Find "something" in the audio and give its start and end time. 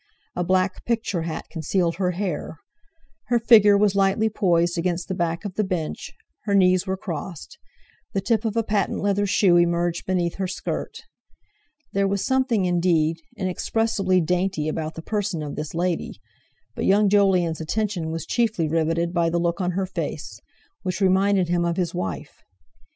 12.25-12.65